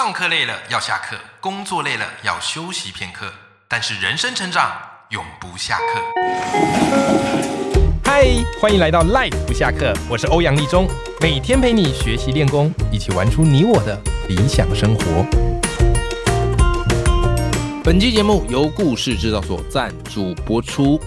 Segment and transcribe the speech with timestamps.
[0.00, 3.32] 上课累了要下课，工作累了要休息片刻，
[3.66, 4.70] 但是人生成长
[5.08, 6.00] 永不下课。
[8.04, 8.28] 嗨，
[8.60, 10.86] 欢迎来到 Life 不下课，我是欧阳立中，
[11.20, 15.26] 每天陪你学习练功，一起玩出你我的理想生活。
[17.82, 21.02] 本期节目由故事制造所赞助播出。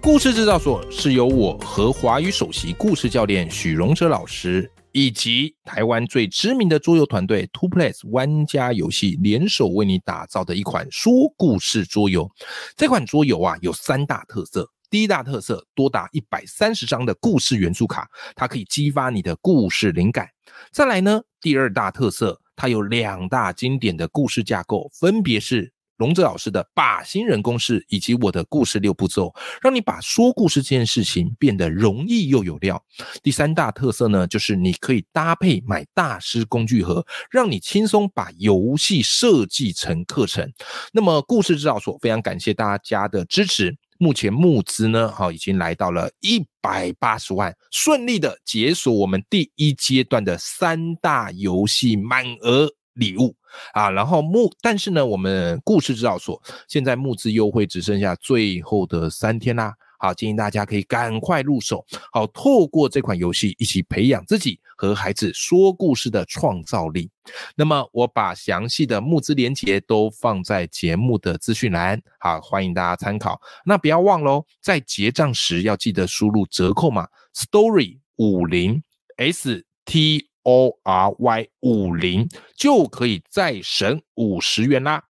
[0.00, 4.70] 故事制造所是由我和华语首席故事教练许荣哲老师。
[4.98, 12.28] 以及台湾最知名的桌游团队 Two Place 玩家游戏联手为你打造的一款说故事桌游。
[12.76, 20.28] 这款桌游啊有三大特色：第一大特色，多达一百三十张的故事元素卡，它可以激发你的故事灵感。
[20.72, 25.72] 再来呢，第二大特色，它有两大经典的故事架构，分别是。
[25.98, 32.80] 龙泽老师的靶心人公式以及我的故事六步骤，让你把说故事这件事情变得容易又有料。
[33.20, 40.48] 第三大特色呢，就是你可以搭配买大师工具盒，让你轻松把游戏设计成课程。
[40.92, 52.70] 那么故事制造所非常感谢大家的支持，目前募资呢，好已经来到了一百八十万，顺利的解锁我们第一阶段的三大游戏满额。
[52.94, 53.32] 礼物
[53.72, 59.74] 啊，然后募，但是呢，我们故事制造所现在募资优惠只剩下最后的三天啦。
[60.00, 67.10] 好，建议大家可以赶快入手，好，透过这款游戏一起培养自己和孩子说故事的创造力。
[67.56, 73.40] 那么，我把详细的募资链接都放在节目的资讯栏，好，欢迎大家参考。
[73.64, 78.80] 那不要忘喽，在结账时要记得输入折扣码 story 五零
[79.16, 80.27] s t。
[80.42, 85.04] O R Y 五零就可以再省五十元啦。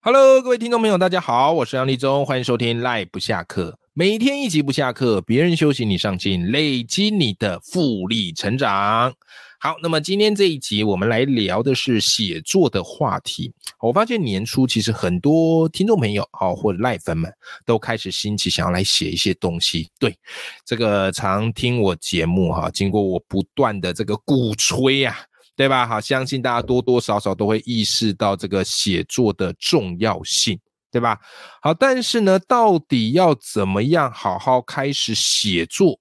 [0.00, 9.12] Hello，各位听众朋友，大家好，我是杨立忠，欢迎收听赖不下课，每天一集不下课，别人休息你上进，累积你的复利成长。
[9.58, 13.52] 好，那么今天这一集我们来聊的是写作的话题。
[13.80, 17.28] 我发现年初其实很多听众朋友啊，或者赖粉们
[17.66, 19.90] 都开始兴起想要来写一些东西。
[19.98, 20.16] 对，
[20.64, 25.18] 这个常听我节目哈，经过我不断的这个鼓吹呀，
[25.56, 25.84] 对吧？
[25.84, 30.56] 好，相信大家多多少少都会意识到这个写作的重要性，
[30.90, 31.18] 对吧？
[31.60, 35.98] 好，但是呢，到底要怎么样好好开始写作，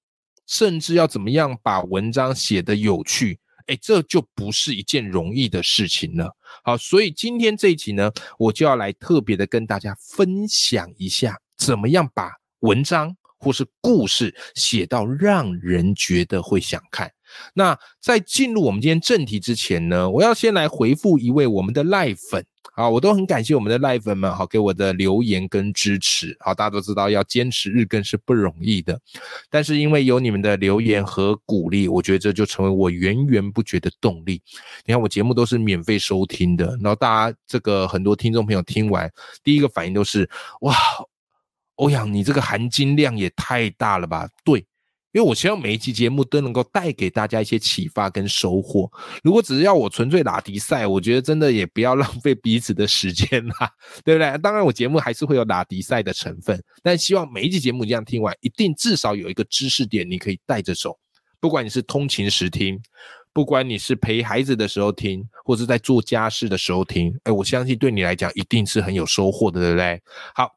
[0.48, 3.40] 甚至要怎么样把文章写得有趣？
[3.68, 6.34] 哎，这就不是一件容易的事情了。
[6.64, 8.10] 好，所以今天这一集呢，
[8.40, 12.32] 我就要来特别的跟大家分享一下，怎么样把
[12.62, 17.12] 文章或是故事写到让人觉得会想看。
[17.54, 22.46] 那在进入我们今天正题之前呢，我要先来回复一位我们的赖粉。
[22.78, 26.38] 啊，我都很感谢我们的赖粉们，好给我的留言跟支持。
[26.40, 29.00] 好，大家都知道要坚持日更是不容易的，
[29.50, 34.40] 但是因为有你们的留言和鼓励，我觉得这就成为我源源不绝的动力。
[34.86, 39.12] 你看我节目都是免费收听的，然后大家这个很多听众朋友听完，
[39.44, 40.30] 第一个反应都是
[40.62, 40.76] 哇，
[41.78, 44.30] 欧阳你这个含金量也太大了吧？
[44.46, 44.64] 对。
[45.18, 48.88] 因为我希望每一期节目都能够带给大家一些启发跟收获。
[49.24, 53.68] 如果只是要我纯粹打迪赛，我觉得真的也不要浪费彼此的时间啦，
[54.06, 54.38] 对不对？
[54.38, 60.96] 当然，我节目还是会有打迪赛的成分，但希望每一期节目这样听完，一定至少有一个知识点你可以带着走。
[61.40, 62.80] 不管你是通勤时听，
[63.34, 70.00] 不管你是陪孩子的时候听，或者在做家事的时候听，哎，我相信对你来讲一定是很有收获的，对不对？
[70.36, 70.57] 好。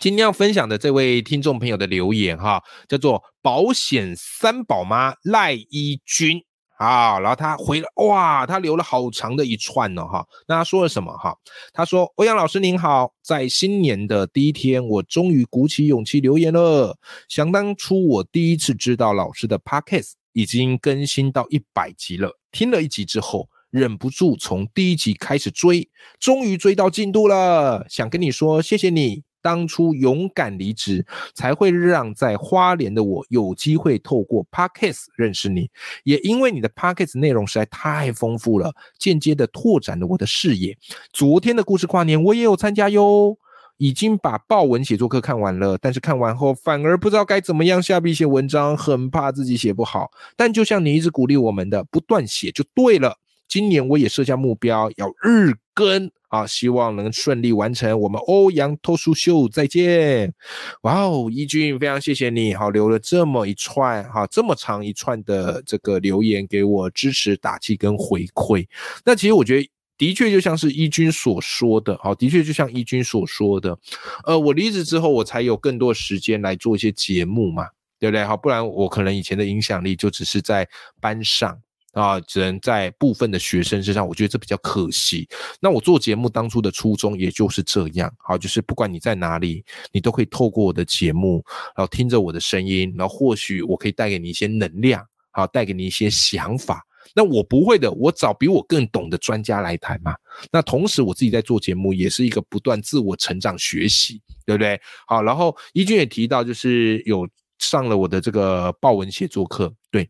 [0.00, 6.42] 今天要分享的这位听众朋友的留言哈，叫做保险三宝妈赖一君
[6.78, 11.36] 啊，然后他回了哇，他留了好长的一串呢哈，那他说了什么哈？
[11.72, 16.98] 他说欧阳老师您好，在新年的第一天，我终于鼓起勇气留言了。
[17.28, 25.88] 想当初我第一次知道老师的 podcast 已经更新到一百集了，听了一集之后，忍不住从第一集开始追，
[26.18, 29.22] 终于追到进度了，想跟你说谢谢你。
[29.42, 31.04] 当初勇敢离职，
[31.34, 35.68] 才会让在花莲的我有机会透过 Podcast 认识你。
[36.04, 40.78] 也因为你的 Podcast 内容实在太丰富了，间接的拓展了我的视野。
[41.12, 43.36] 昨天的故事跨年，我也有参加哟，
[43.78, 45.76] 已经把报文写作课看完了。
[45.76, 50.10] 但是看完后，反而不知道该怎么样下笔写文章，很怕自己写不好。
[50.36, 53.18] 但就像你一直鼓励我们的，不断写就对了。
[53.48, 56.10] 今年我也设下目标，要日更。
[56.32, 58.00] 好，希望能顺利完成。
[58.00, 60.32] 我们欧阳脱书秀再见。
[60.80, 68.66] 哇哦，一君非常谢谢你，好留了这么一串，哈，这么长一串的这个留言给我支持打气跟回馈。
[69.04, 73.78] 那其实我觉得的确就像是一君所说的，好，的确就像一君所说的，
[74.24, 77.66] 呃，我离职之后，我才有更多时间来做一些节目嘛，
[78.00, 78.24] 对不对？
[78.24, 80.66] 好，不然我可能以前的影响力就只是在
[80.98, 81.60] 班上。
[81.92, 85.28] 啊，只能在部分的学生身上，我觉得这比较可惜。
[85.60, 91.44] 那我做节目当初的初衷也就是这样，好，就是不管你在哪里，你都可以透过我的节目，
[91.76, 96.84] 然后听着我的声音，然后或许我可以带给你一些能量，好，带给你一些想法。
[97.14, 100.14] 那我不会的，我找比我更懂的专家来谈嘛。
[100.50, 104.80] 那同时我自己在做节目，也是一个不断自我成长学习，对不对？
[105.06, 107.28] 好，然后一军也提到，就是有
[107.58, 110.08] 上了我的这个报文写作课，对，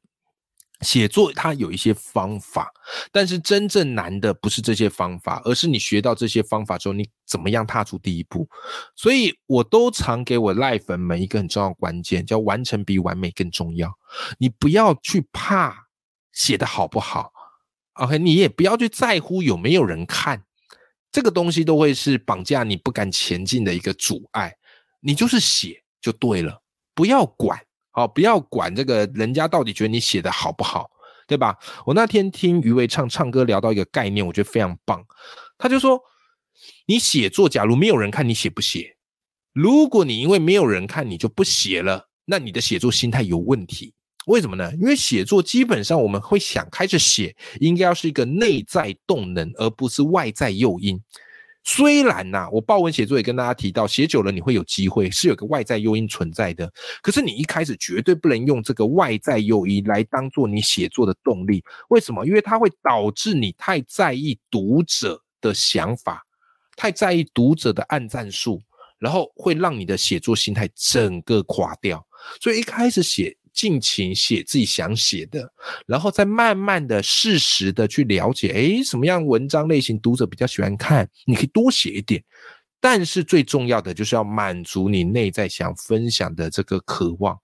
[0.82, 2.72] 写作它有一些方法，
[3.10, 8.48] 但是真正难的不是这些方法，而是你学到这些方法之后，你怎么样踏出第一步。
[8.94, 13.90] 所以我都常给我赖粉们一个很重要关键，叫完成比完美更重要。
[14.38, 15.86] 你不要去怕。
[16.34, 17.30] 写的好不好
[17.92, 20.42] ？OK，你也不要去在乎有没有人看，
[21.10, 24.56] 这个东西都会是绑架你不敢前进的一个阻碍。
[25.00, 26.62] 你就是写就对了，
[26.94, 27.60] 不要管，
[27.92, 30.90] 好，不要管这个人家到底觉得你写的好不好，
[31.28, 31.56] 对吧？
[31.86, 35.04] 我那天听余伟唱唱歌聊到一个概念，我觉得非常棒。
[35.58, 36.00] 他就说，
[36.86, 38.96] 你写作假如没有人看你写不写，
[39.52, 43.94] 如果你因为没有人看你就不写了，那你的写作心态有问题。
[44.26, 44.72] 为什么呢？
[44.80, 50.98] 因为写作基本上我们会想开始写，应该要是一个内在动能，而不是外在诱因。
[51.64, 56.70] 虽然呐，我报文写作也跟大家提到，写久了你会有机会，是有个外在诱因存在的。
[57.00, 61.62] 可是你一开始绝对不能用这个外在诱因来当做你写作的动力。
[61.88, 62.26] 为什么？
[62.26, 66.22] 因为它会导致你太在意读者的想法，
[66.76, 68.60] 太在意读者的暗战术，
[68.98, 72.04] 然后会让你的写作心态整个垮掉。
[72.40, 73.36] 所以一开始写。
[73.52, 75.52] 尽情写自己想写的，
[75.86, 82.22] 然后再慢慢的、适时的去了解，诶，什么样文章类型读者比较喜欢看，你可以多写一点。
[82.80, 87.38] 但是最重要的就是要满足你内在想分享的这个渴望。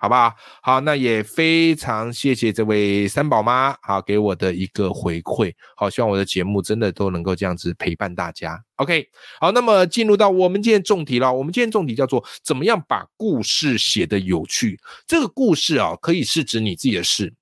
[0.00, 0.34] 好不好？
[0.62, 5.52] 好，那也非常谢谢这位三宝妈，好给我的一个回馈。
[5.76, 8.58] 好，希望我的节目真的都能够这样子陪伴大家。
[8.76, 9.06] OK，
[9.38, 11.30] 好，那么进入到我们今天重题了。
[11.30, 14.80] 我们今天重题叫做怎么样把故事写得有趣。
[15.06, 17.34] 这个故事啊，可以是指你自己的事，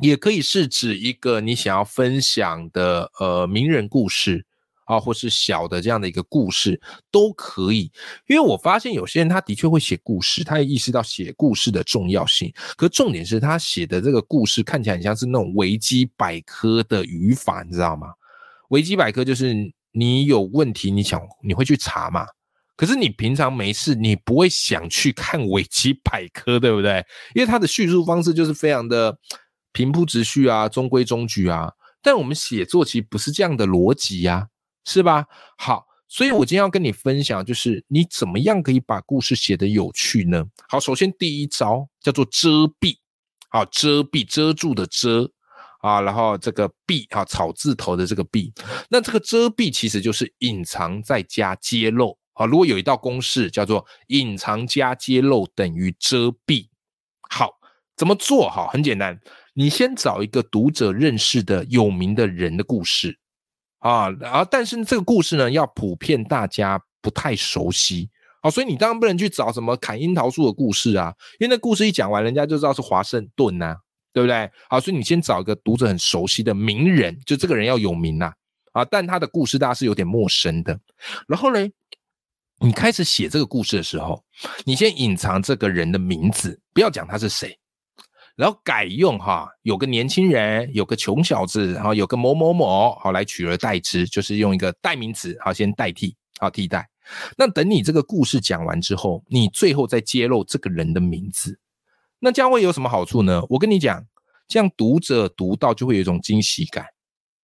[0.00, 4.46] 也可以是指一个你想要分享的呃名人故事。
[4.86, 6.80] 啊，或是小的这样的一个故事
[7.10, 7.90] 都可以，
[8.26, 12.52] 因为我发现有些人他的确会写故事，他也意识到写故事的重要性。
[12.76, 18.08] 可重点是他写的这个故事看起来很像是那种维基百科的语法，你知道吗？
[18.70, 19.54] 维基百科就是
[19.92, 22.26] 你有问题，你想你会去查嘛？
[22.74, 27.04] 可是你平常没事，你不会想去看维基百科，对不对？
[27.34, 29.16] 因为它的叙述方式就是非常的
[29.72, 31.70] 平铺直叙啊，中规中矩啊。
[32.02, 34.48] 但我们写作其实不是这样的逻辑呀。
[34.84, 35.24] 是吧？
[35.56, 40.44] 好，所以我今天要跟你分享，就是你怎么样可以把故事写得有趣呢？
[40.68, 42.48] 好，首先第一招叫做遮
[42.80, 42.96] 蔽，
[43.50, 45.30] 啊，遮蔽遮住的遮
[45.80, 48.52] 啊，然后这个蔽啊，草字头的这个蔽，
[48.88, 52.44] 那这个遮蔽其实就是隐藏再加揭露啊。
[52.44, 56.68] 如果有一道公式叫做隐藏加揭露等于遮蔽，
[57.30, 57.50] 好，
[57.96, 58.50] 怎么做？
[58.50, 59.18] 哈，很简单，
[59.54, 63.18] 你先找一个读者认识的有名的人的故事。
[63.82, 68.08] 啊，然后但是这个故事呢，要普遍大家不太熟悉，
[68.40, 73.76] 啊，所以你当然不能去找什么砍樱桃树的故事啊，因为那故事一讲完，人家就知道是华盛顿呐，
[74.12, 74.48] 对不对？
[74.68, 78.32] 好，所以你先找一个读者很熟悉的名人，就这个人要有名呐，
[78.70, 80.78] 啊，但他的故事大家是有点陌生的。
[81.26, 81.68] 然后呢，
[82.60, 84.22] 你开始写这个故事的时候，
[84.64, 87.58] 你先隐藏这个人的名字，不要讲他是谁。
[88.42, 96.90] 然后改用哈，有个年轻人，有个穷小子，然后有个某某某，好来取而代之，就是用一个代名词，好先代替，好替代。
[97.38, 101.56] 那等你这个故事讲完之后，你最后再揭露这个人的名字，
[102.18, 103.44] 那将会有什么好处呢？
[103.48, 104.04] 我跟你讲，
[104.48, 106.86] 这样读者读到就会有一种惊喜感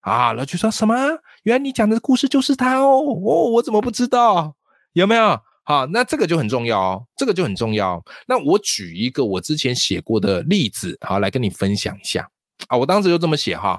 [0.01, 0.97] 啊，然后就说什么，
[1.45, 4.57] 原来你讲的故事就是他哦，哦，我怎么不知道？
[4.95, 5.41] 有没有？
[5.69, 8.03] 好，那这个就很重要哦，这个就很重要。
[8.27, 12.27] 那我举一个我之前写过的例子，好来跟你分享一下
[12.69, 12.79] 啊。
[12.79, 13.79] 我当时就这么写哈，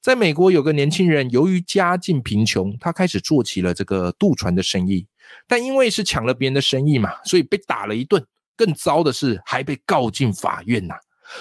[0.00, 5.08] 在美国有个年轻人，由于家境贫穷，他开始做起了这个渡船的生意，
[5.48, 8.24] 但因为是抢了别人的生意嘛，所以被打了一顿。
[8.56, 10.94] 更糟的是，还被告进法院呐。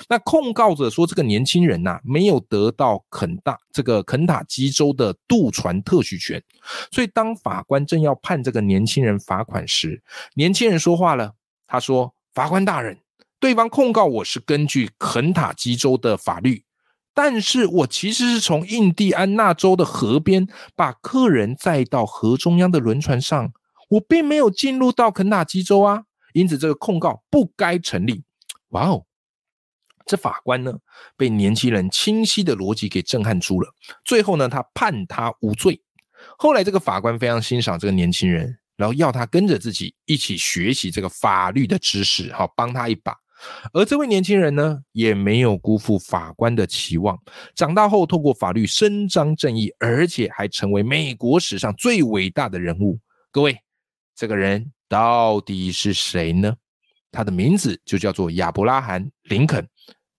[0.08, 6.42] 那控告者说，这个年轻人呐，没有得到肯大这个肯塔基州的渡船特许权，
[6.92, 10.02] 所以当法官正要判这个年轻人罚款时，
[10.36, 11.34] 年轻人说话了，
[11.68, 12.98] 他说：“法官大人，
[13.40, 16.64] 对方控告我是根据肯塔基州的法律，
[17.14, 23.52] 但是我其实是从印第安纳州的河边把客人载到河中央的轮船上，
[23.90, 28.24] 我并没有进入到肯塔基州啊，因此这个控告不该成立。”
[28.70, 29.06] 哇哦！
[30.06, 30.74] 这法官呢，
[31.18, 33.74] 被年轻人清晰的逻辑给震撼住了。
[34.04, 35.82] 最后呢，他判他无罪。
[36.38, 43.16] 后来这个法官非常欣赏这个年轻人，然后要他跟着自己一起学习这个法律的知识，好帮他一把。
[43.74, 47.18] 而这位年轻人呢，也没有辜负法官的期望，
[47.56, 52.98] 长大后透过法律伸张正义，而且还成为美国史上最伟大的人物。
[53.32, 53.58] 各位，
[54.16, 56.56] 这个人到底是谁呢？
[57.12, 59.68] 他的名字就叫做亚伯拉罕·林肯，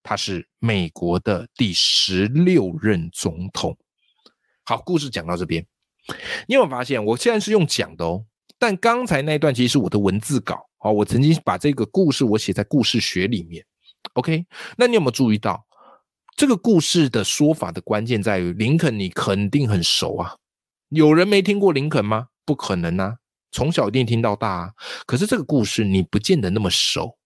[0.04, 3.76] 他是美国的第十六任总统。
[4.64, 5.66] 好，故事讲到这边，
[6.46, 8.24] 你有没有发现，我现在是用讲的哦，
[8.58, 10.68] 但刚才那段其实是我的文字稿。
[10.78, 13.64] 好，我曾经把这个故事我写在故事学里面。
[14.12, 14.46] OK，
[14.76, 15.66] 那你有没有注意到
[16.36, 20.36] 这个故事的说法的关键在于林肯，你肯定很熟啊。
[20.90, 22.28] 有人没听过林肯吗？
[22.44, 23.16] 不可能啊。
[23.50, 24.72] 从小一定听到大，啊。
[25.06, 27.16] 可是这个故事你不见得那么熟，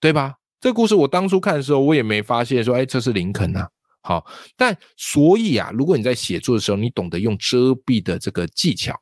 [0.00, 0.34] 对吧？
[0.62, 3.68] 这个故事我当初看的时候，我也没发现说，哎，这是林肯啊。
[4.00, 4.24] 好，
[4.56, 8.94] 但所以啊，如果你在写作的时候，你懂得用遮蔽的这个技巧，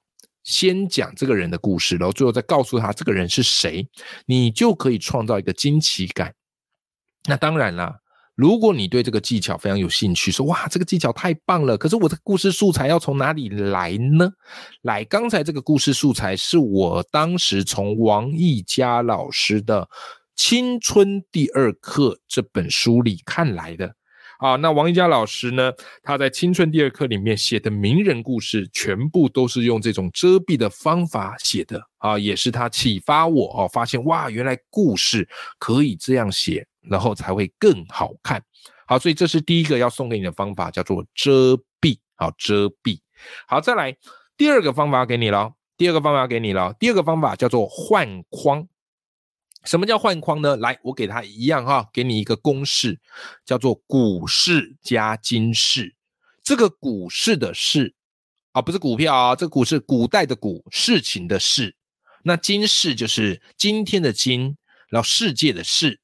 [0.42, 3.86] 先讲这个人的故事，然后最后再告诉他这个人是谁，
[4.24, 6.34] 你就可以创造一个惊奇感。
[7.26, 7.94] 那当然啦。
[8.36, 14.30] 如果你对这个技巧非常有兴趣，说哇，这个技巧太棒了，可是我的故事素材要从哪里来呢？
[14.80, 19.82] 来，刚才这个故事素材是我当时从王毅佳老师的
[20.42, 23.94] 《青春第二课》这本书里看来的。
[24.38, 25.70] 啊，那王一佳老师呢，
[26.02, 31.78] 他在《青春第二课》里面写的名人故事，全部都是用这种遮蔽的方法写的。
[31.98, 35.28] 啊，也是他启发我哦，发现哇，原来故事
[35.58, 36.66] 可以这样写。
[36.88, 38.42] 然后才会更好看，
[38.86, 42.98] 好，所以这是第一个要送给你的方法，叫做遮蔽，好，遮蔽，
[43.46, 43.94] 好，再来
[44.38, 48.66] 第二个方法给你了，第二个方法给你了，第二个方法叫做换框。
[49.64, 50.56] 什么叫换框呢？
[50.56, 52.98] 来，我给他一样哈，给你一个公式，
[53.44, 55.94] 叫做股市加金市。
[56.42, 57.94] 这个股市的市
[58.52, 61.76] 啊，不是股票啊，这个股是古代的古，事情的事。
[62.22, 64.56] 那金市就是今天的今，
[64.88, 66.00] 然后世界的世。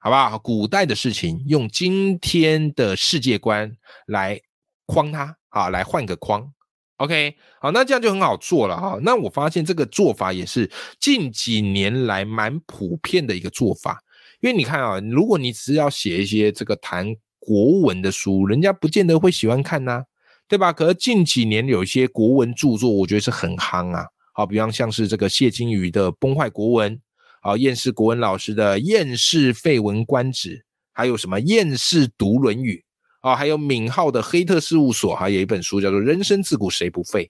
[0.00, 0.38] 好不好？
[0.38, 4.40] 古代的事情用今天的世界观来
[4.86, 6.52] 框它，啊，来换个框。
[6.98, 8.98] OK，好，那这样就很好做了哈。
[9.02, 10.68] 那我发现这个做法也是
[11.00, 14.00] 近几年来蛮普遍的一个做法。
[14.40, 17.06] 因为你看啊，如果你只是要写一些这个谈
[17.38, 20.02] 国文的书，人家不见得会喜欢看呐，
[20.48, 20.72] 对吧？
[20.72, 24.04] 可是近几年有一些国文著作，我觉得是很夯啊。
[24.32, 26.96] 好，比方像是这个谢金鱼的《崩坏国文》。
[27.42, 30.56] 好，厌世国文老师的《厌世废文观止》，
[30.92, 32.84] 还有什么厌世读《论语》
[33.20, 33.36] 啊？
[33.36, 37.24] 还有敏浩的《黑特事务所》，还有一本书叫做《人生自古谁不废》。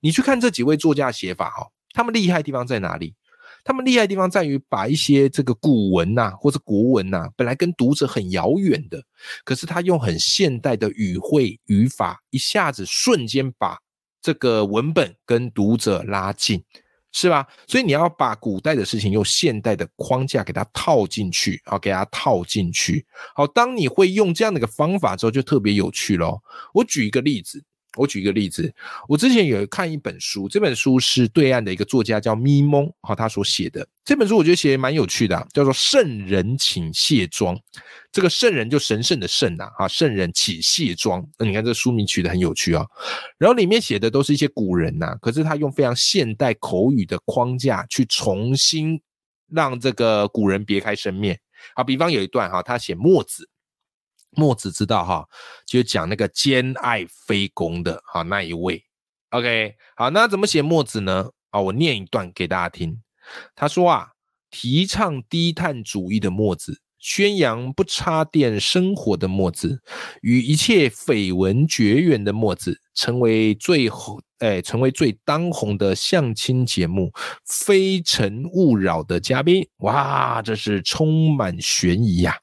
[0.00, 3.14] 你去看这几位作家写法，哈，他们厉害的地方在哪里？
[3.64, 9.00] 他们厉害的地方在于把一些这个古文呐，或者国文呐，本来跟读者很遥远的，
[9.44, 13.78] 可是他用很现代的语汇语法，一下子瞬间把
[14.20, 16.64] 这个文本跟读者拉近。
[17.12, 17.46] 是吧？
[17.66, 23.06] 所以你要把古代的事情用现代的框架给它套进去，好，给它套进去。
[23.34, 26.42] 好，当你会用这样的一个方法之后，就特别有趣咯。
[26.74, 27.62] 我举一个例子。
[27.96, 28.72] 我举一个例子，
[29.06, 37.54] 我之前有看一本书，这本书是对岸的一个作家叫咪蒙，哈，他所写的这本书，我觉得写蛮有趣的，叫做《圣人请卸妆》。
[38.10, 41.22] 这个圣人就神圣的圣呐，啊，圣人请卸妆。
[41.38, 42.86] 那你看这书名取得很有趣啊。
[43.38, 49.00] 然后里面写的都是一些古人呐，可是他用非常现代口语的框架去重新
[49.50, 51.38] 让这个古人别开生面。
[51.74, 53.48] 好，比方有一段哈，他写墨子。
[54.34, 55.28] 墨子知道哈，
[55.66, 58.82] 就讲那个兼爱非攻的哈那一位。
[59.30, 61.30] OK，好，那怎么写墨子呢？
[61.50, 63.00] 啊，我念一段给大家听。
[63.54, 64.08] 他说啊，
[64.50, 69.82] 提倡低碳主义的墨子，宣扬不插电生活的墨子，
[70.22, 77.10] 与一切绯闻绝缘的墨子，成为最红哎，成为最当红的相亲节目
[77.44, 79.66] 《非诚勿扰》的嘉宾。
[79.78, 82.36] 哇，这是充满悬疑呀！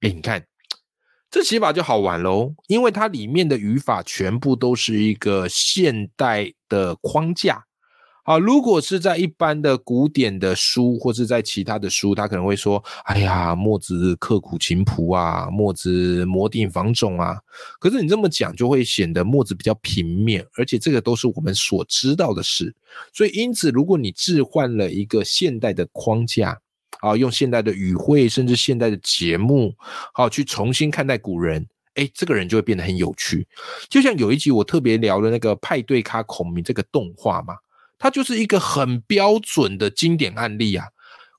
[0.00, 0.44] 哎，你看。
[1.30, 7.64] 这写法就好玩喽，因为它里面的语法全部都是一个现代的框架。
[8.24, 17.36] 好，如果是在一般的古典的书，或是在其他的书，他可能会说：“哎呀，墨子刻苦勤朴啊，墨子摩定防种啊。”
[17.80, 22.74] 可是你这么讲，就会显得墨子比较平面，而且这个都是我们所知道的事。
[23.14, 26.58] 所以，因此，如果你置换了一个现代的框架。
[27.00, 29.74] 啊，用现代的语汇，甚至现代的节目，
[30.12, 33.46] 好去重新看待古人，哎，这个人就会变得很有趣。
[33.88, 37.54] 就像有一集我特别聊的那个派对咖孔明这个动画嘛，
[37.98, 40.86] 它就是一个很标准的经典案例啊。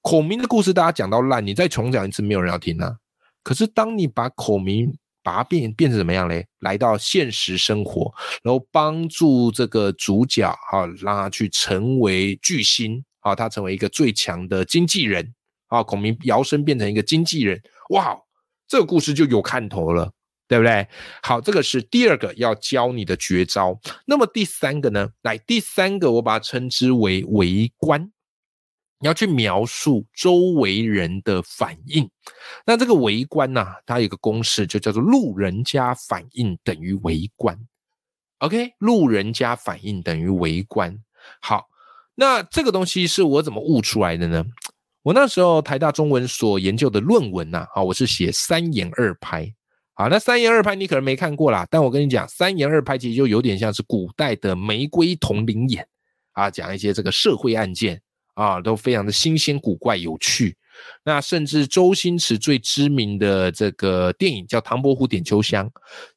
[0.01, 2.95] 孔明的故事大家讲到烂，你再重讲一次，没有人要听啊。
[3.43, 6.45] 可是当你把孔明把它变变成怎么样嘞？
[6.59, 8.13] 来到现实生活，
[8.43, 15.33] 然后帮助这个主角啊，让他去成为巨星啊，他成为一个最强的经纪人
[15.69, 15.81] 啊。
[15.81, 17.59] 孔明摇身变成一个经纪人，
[17.89, 18.15] 哇，
[18.67, 20.11] 这个故事就有看头了，
[20.47, 20.87] 对不对？
[21.23, 23.79] 好，这个是第二个要教你的绝招。
[24.05, 25.09] 那么第三个呢？
[25.21, 28.11] 来，第三个我把它称之为围观。
[29.01, 32.09] 你要去描述周围人的反应，
[32.65, 37.57] 那这个围观呢，它有一个公式，就叫做路人加反应等于围观。
[38.39, 41.01] OK，路人加反应等于围观。
[41.41, 41.69] 好，
[42.15, 44.43] 那这个东西是我怎么悟出来的呢？
[45.09, 49.51] 我那时候台大中文所研究的论文呐，啊，我是写三言二拍。
[49.95, 55.83] 好，那三言二拍你可能没看过啦，但我跟你讲，三言二拍其实就有点像是古代的玫瑰同林演
[56.33, 57.99] 啊，讲一些这个社会案件。
[58.35, 60.55] 啊，都非常的新鲜、古怪、有趣。
[61.03, 65.67] 那甚至周星驰最知名的这个电影叫《唐伯虎点秋香》，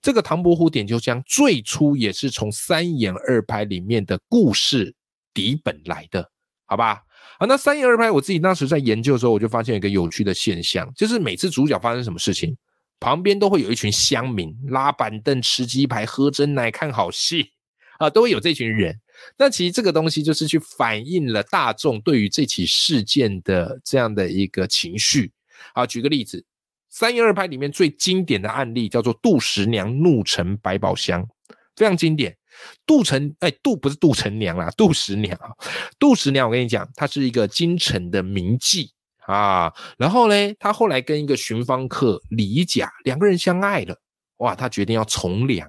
[0.02, 4.94] 这个《唐伯虎点秋香》最初也是从三言二拍里面的故事
[5.32, 6.30] 底本来的，
[6.66, 7.00] 好吧？
[7.38, 12.56] 啊，那三言二拍，我自己当时在研究的时候，我就发现一个有趣的现象，就是每次主角发生什么事情，
[13.00, 17.50] 旁边都会有一群乡民拉板凳、吃鸡排、喝真奶、看好戏
[17.98, 19.00] 啊，都会有这群人。
[19.36, 25.32] 那其实这个东西就是去反映了大众对于这起事件的这样的一个情绪。
[25.74, 26.38] 好，举个例子，
[26.88, 31.26] 《三言二拍》里面最经典的案例叫做杜十娘怒沉百宝箱，
[31.76, 32.36] 非常经典。
[32.86, 35.38] 杜成，哎，杜不是杜成娘啦，杜十娘，
[35.98, 38.88] 杜十娘，我跟你讲，她是一个京城的名妓
[39.26, 39.72] 啊。
[39.96, 43.96] 然后呢，她后来跟一个寻芳客李甲两个人相爱了。
[44.38, 45.68] 哇，她决定要从良。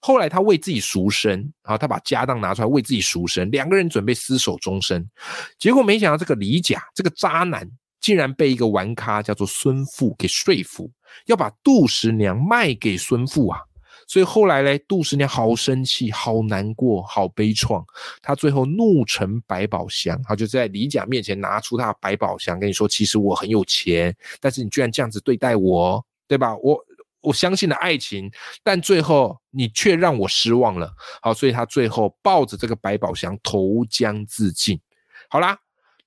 [0.00, 3.50] 后来她为自己赎身，然后他把家当拿出来为自己赎身。
[3.50, 5.06] 两个人准备厮守终身，
[5.58, 7.68] 结果没想到这个李甲这个渣男
[8.00, 10.90] 竟然被一个玩咖叫做孙富给说服，
[11.26, 13.60] 要把杜十娘卖给孙富啊！
[14.06, 17.84] 所以后来呢，杜十娘好生气、好难过、好悲怆，
[18.22, 26.56] 她最后怒沉百宝箱，她就在李甲面前拿出他的百宝箱，跟你说：“其实我很有钱，但是你居然这样子对待我，对吧？
[26.56, 26.78] 我。”
[27.24, 28.30] 我相信了爱情，
[28.62, 30.92] 但最后你却让我失望了。
[31.22, 34.78] 好，所以他最后抱着这个百宝箱投江自尽。
[35.30, 35.58] 好啦，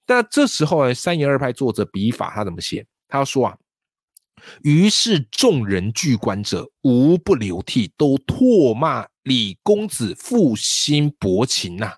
[0.06, 2.86] 那这时候呢，三言二拍作者笔法他怎么写？
[3.08, 3.58] 他说啊，
[4.64, 11.96] 于是众人聚观者无不流涕，都唾骂李公子负心薄情呐。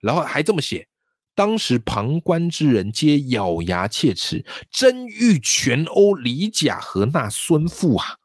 [0.00, 0.88] 然后还这么写：
[1.34, 8.16] 当时旁观之人皆咬牙切齿，真欲全殴李甲和那孙父啊。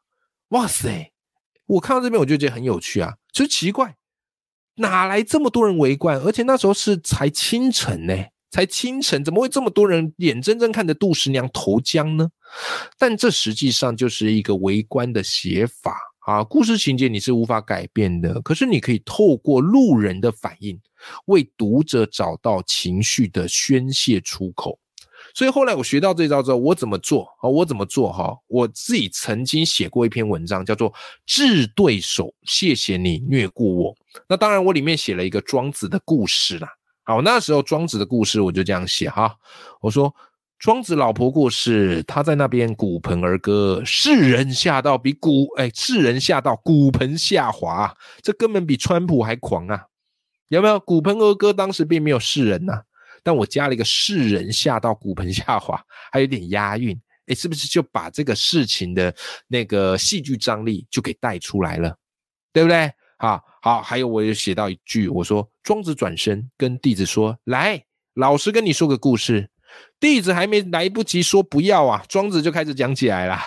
[0.48, 1.12] 哇塞！
[1.66, 3.96] 我看到这边我就觉得很有趣啊，就奇怪，
[4.76, 6.20] 哪来这么多人围观？
[6.20, 8.14] 而且那时候是才清晨呢，
[8.54, 12.30] 才清晨，怎么会这么多人眼睁睁看着杜十娘投江呢？
[12.96, 16.44] 但这实际上就是一个围观的写法啊。
[16.44, 20.80] 故事情节你是无法改变的，可是你可以透过路人的反应，
[21.24, 24.78] 为读者找到情绪的宣泄出口。
[25.34, 27.48] 所以后来我学到这招之后，我怎么做啊？
[27.48, 28.32] 我怎么做哈？
[28.46, 30.92] 我自己曾经写过一篇文章，叫做
[31.26, 33.92] 《致对手》，谢谢你虐过我。
[34.28, 36.68] 那当然，我里面写了一个庄子的故事啦。
[37.04, 39.36] 好，那时候庄子的故事我就这样写哈。
[39.80, 40.14] 我说
[40.58, 49.86] 庄子老婆过世，他在那边骨盆儿歌，世人吓到比骨哎，世人吓到骨盆下滑，这根本比川普还狂啊！
[50.48, 51.52] 有没有骨盆儿歌？
[51.52, 52.82] 当时并没有世人呐。
[53.22, 59.14] 但我加了一个世人吓到骨盆下滑，还有点押韵，哎，是不是就把这个事情的
[59.46, 61.96] 那个戏剧张力就给带出来了，
[62.52, 62.92] 对不对？
[63.18, 69.48] 好，好，还有我也写到一句，我说庄子转身跟弟子说：“来，老师跟你说个故事。”
[69.98, 73.38] 弟子还没来不及说不要啊，庄子就开始讲起来了。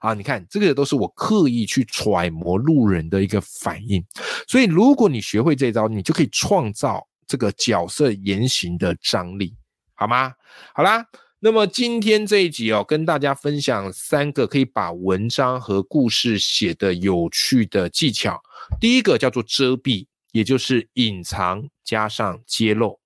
[0.00, 4.02] 啊，你看这个都是我刻意去揣摩路人的一个反应，
[4.48, 7.06] 所以如果你学会这招，你就可以创造。
[7.26, 9.54] 这个角色言行的张力，
[9.94, 10.32] 好吗？
[10.72, 11.04] 好啦，
[11.40, 18.42] 那么今天这一集哦，跟大家分享三个可以把文章和故事写的有趣的技巧。
[18.80, 22.98] 第一个叫做遮蔽，也就是隐藏加上揭露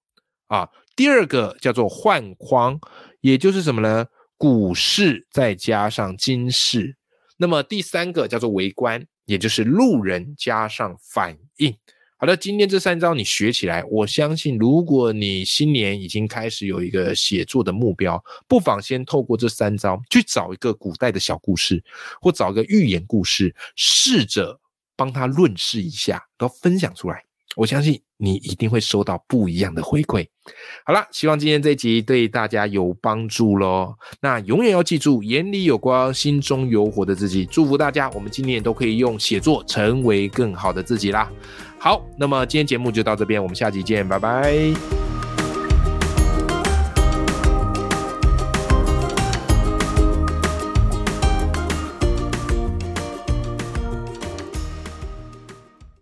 [0.46, 0.66] 啊。
[0.96, 2.80] 第二个叫做换框，
[3.20, 4.06] 也就是什么呢？
[4.38, 6.96] 古事再加上今事。
[7.36, 11.76] 那么第三个叫做围观，也就是路人加上反应。
[12.22, 21.82] 好的，今天这三招你学起来，我相信如果你新年已经开始有一个写作的目标，不妨先透过这三招去找一个古代的小故事，
[22.20, 24.56] 或找一个寓言故事，试着
[24.94, 27.24] 帮他论事一下，都分享出来。
[27.56, 30.24] 我相信你一定会收到不一样的回馈。
[30.86, 33.94] 好了，希望今天这集对大家有帮助喽。
[34.20, 37.44] 那永远要记住，眼里有光，心中有火的自己。
[37.44, 41.28] 祝福大家，我们今年都可以用写作成为更好的自己啦。
[41.82, 45.01] 好那么今天节目就到这边我们下期见拜拜。